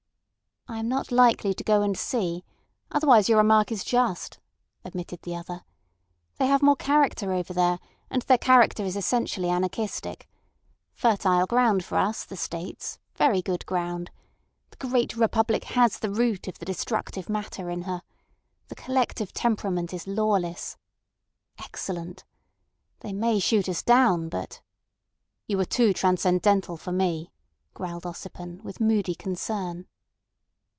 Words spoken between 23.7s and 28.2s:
down, but—" "You are too transcendental for me," growled